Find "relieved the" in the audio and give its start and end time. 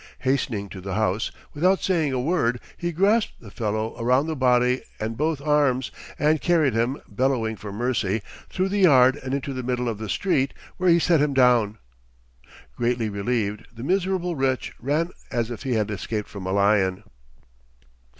13.09-13.83